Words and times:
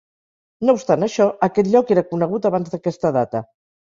No 0.69 0.73
obstant 0.77 1.07
això, 1.07 1.27
aquest 1.47 1.69
lloc 1.75 1.93
era 1.97 2.03
conegut 2.13 2.47
abans 2.51 2.73
d'aquesta 2.73 3.13
data. 3.19 3.43